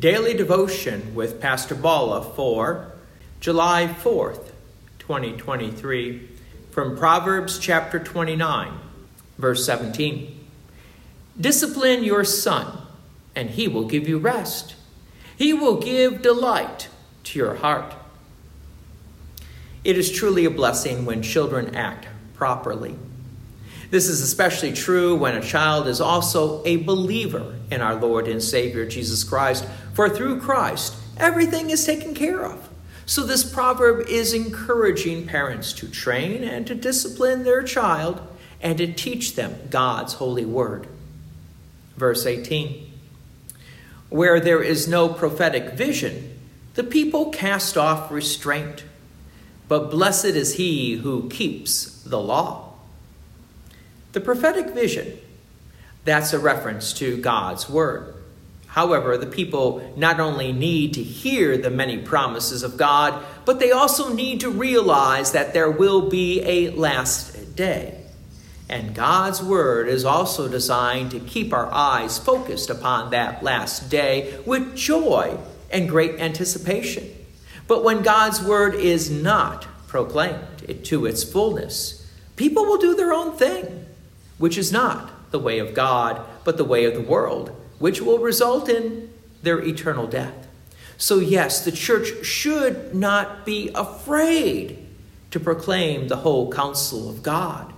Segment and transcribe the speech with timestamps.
[0.00, 2.90] Daily Devotion with Pastor Balla for
[3.38, 4.50] July 4th,
[4.98, 6.26] 2023,
[6.70, 8.72] from Proverbs chapter 29,
[9.36, 10.48] verse 17.
[11.38, 12.78] Discipline your son,
[13.36, 14.74] and he will give you rest.
[15.36, 16.88] He will give delight
[17.24, 17.92] to your heart.
[19.84, 22.96] It is truly a blessing when children act properly.
[23.90, 28.42] This is especially true when a child is also a believer in our Lord and
[28.42, 32.68] Savior Jesus Christ, for through Christ, everything is taken care of.
[33.04, 38.22] So, this proverb is encouraging parents to train and to discipline their child
[38.62, 40.86] and to teach them God's holy word.
[41.96, 42.88] Verse 18
[44.08, 46.38] Where there is no prophetic vision,
[46.74, 48.84] the people cast off restraint,
[49.66, 52.69] but blessed is he who keeps the law.
[54.12, 55.18] The prophetic vision,
[56.04, 58.14] that's a reference to God's word.
[58.66, 63.72] However, the people not only need to hear the many promises of God, but they
[63.72, 68.00] also need to realize that there will be a last day.
[68.68, 74.38] And God's word is also designed to keep our eyes focused upon that last day
[74.46, 75.36] with joy
[75.72, 77.10] and great anticipation.
[77.66, 83.36] But when God's word is not proclaimed to its fullness, people will do their own
[83.36, 83.86] thing
[84.40, 88.18] which is not the way of God, but the way of the world, which will
[88.18, 90.48] result in their eternal death.
[90.96, 94.78] So, yes, the church should not be afraid
[95.30, 97.72] to proclaim the whole counsel of God.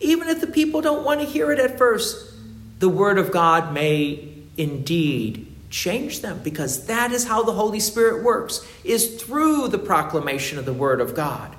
[0.00, 2.32] Even if the people don't want to hear it at first,
[2.78, 8.24] the word of God may indeed change them because that is how the Holy Spirit
[8.24, 11.54] works is through the proclamation of the word of God.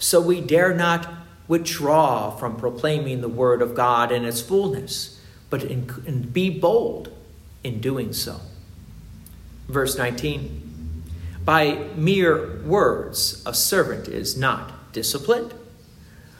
[0.00, 1.19] So we dare not
[1.50, 5.20] withdraw from proclaiming the word of God in its fullness,
[5.50, 7.12] but in, in, be bold
[7.64, 8.40] in doing so.
[9.66, 11.02] Verse 19
[11.44, 15.52] By mere words, a servant is not disciplined.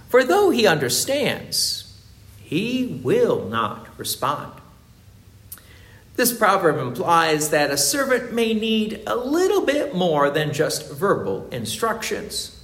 [0.08, 2.00] For though he understands,
[2.38, 4.53] he will not respond.
[6.15, 11.49] This proverb implies that a servant may need a little bit more than just verbal
[11.50, 12.59] instructions.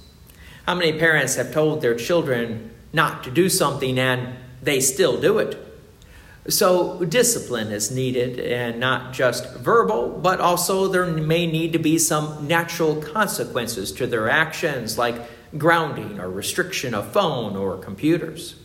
[0.67, 5.37] How many parents have told their children not to do something and they still do
[5.37, 5.57] it?
[6.49, 11.97] So, discipline is needed, and not just verbal, but also there may need to be
[11.97, 15.15] some natural consequences to their actions, like
[15.57, 18.55] grounding or restriction of phone or computers.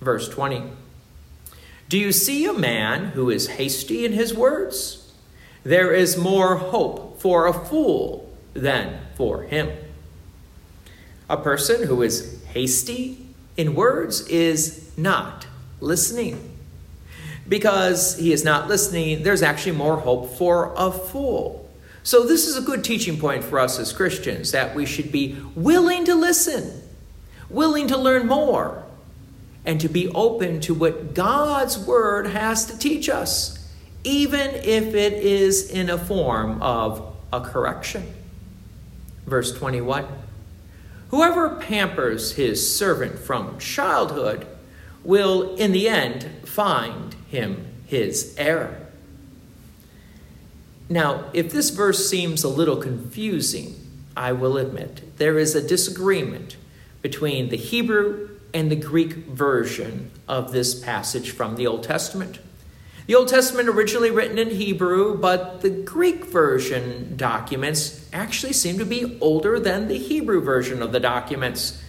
[0.00, 0.62] Verse 20
[1.88, 5.12] Do you see a man who is hasty in his words?
[5.64, 9.70] There is more hope for a fool than for him.
[11.30, 13.24] A person who is hasty
[13.56, 15.46] in words is not
[15.80, 16.58] listening.
[17.48, 21.70] Because he is not listening, there's actually more hope for a fool.
[22.02, 25.36] So, this is a good teaching point for us as Christians that we should be
[25.54, 26.82] willing to listen,
[27.48, 28.82] willing to learn more,
[29.64, 33.70] and to be open to what God's Word has to teach us,
[34.02, 38.12] even if it is in a form of a correction.
[39.26, 40.08] Verse 21
[41.10, 44.46] Whoever pampers his servant from childhood
[45.02, 48.86] will, in the end, find him his heir.
[50.88, 53.74] Now, if this verse seems a little confusing,
[54.16, 56.56] I will admit there is a disagreement
[57.02, 62.38] between the Hebrew and the Greek version of this passage from the Old Testament.
[63.10, 68.84] The Old Testament originally written in Hebrew, but the Greek version documents actually seem to
[68.84, 71.82] be older than the Hebrew version of the documents.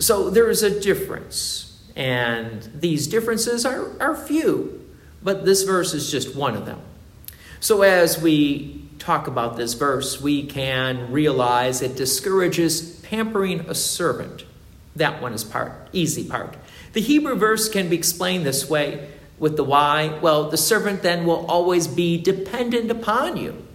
[0.00, 4.90] So there is a difference, and these differences are, are few,
[5.22, 6.80] but this verse is just one of them.
[7.60, 14.46] So as we talk about this verse, we can realize it discourages pampering a servant.
[14.96, 16.56] That one is part, easy part.
[16.92, 19.10] The Hebrew verse can be explained this way
[19.40, 20.18] with the why?
[20.20, 23.66] Well, the servant then will always be dependent upon you,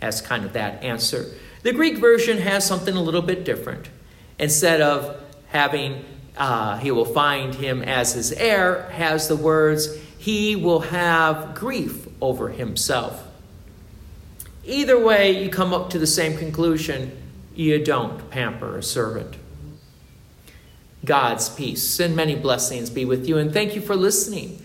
[0.00, 1.26] as kind of that answer.
[1.62, 3.90] The Greek version has something a little bit different.
[4.38, 6.04] Instead of having,
[6.36, 12.08] uh, he will find him as his heir, has the words, he will have grief
[12.20, 13.24] over himself.
[14.64, 17.16] Either way, you come up to the same conclusion
[17.54, 19.36] you don't pamper a servant.
[21.04, 24.64] God's peace and many blessings be with you, and thank you for listening.